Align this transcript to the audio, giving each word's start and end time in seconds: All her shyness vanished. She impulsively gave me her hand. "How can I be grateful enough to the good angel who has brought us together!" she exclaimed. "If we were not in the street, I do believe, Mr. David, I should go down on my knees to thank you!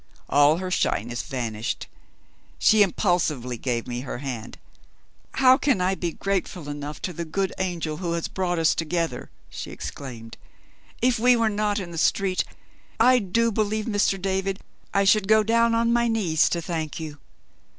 All 0.29 0.57
her 0.57 0.71
shyness 0.71 1.21
vanished. 1.21 1.85
She 2.57 2.81
impulsively 2.81 3.55
gave 3.55 3.85
me 3.85 3.99
her 3.99 4.17
hand. 4.17 4.57
"How 5.33 5.59
can 5.59 5.79
I 5.79 5.93
be 5.93 6.11
grateful 6.11 6.67
enough 6.69 6.99
to 7.03 7.13
the 7.13 7.23
good 7.23 7.53
angel 7.59 7.97
who 7.97 8.13
has 8.13 8.27
brought 8.27 8.57
us 8.57 8.73
together!" 8.73 9.29
she 9.47 9.69
exclaimed. 9.69 10.37
"If 11.03 11.19
we 11.19 11.35
were 11.35 11.49
not 11.49 11.77
in 11.77 11.91
the 11.91 11.99
street, 11.99 12.43
I 12.99 13.19
do 13.19 13.51
believe, 13.51 13.85
Mr. 13.85 14.19
David, 14.19 14.61
I 14.91 15.03
should 15.03 15.27
go 15.27 15.43
down 15.43 15.75
on 15.75 15.93
my 15.93 16.07
knees 16.07 16.49
to 16.49 16.63
thank 16.63 16.99
you! 16.99 17.19